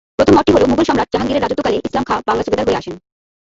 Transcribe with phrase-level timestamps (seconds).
[0.17, 2.95] প্রথম মতটি হলো- মুঘল সম্রাট জাহাঙ্গীরের রাজত্বকালে ইসলাম খাঁ বাংলার সুবেদার হয়ে আসেন।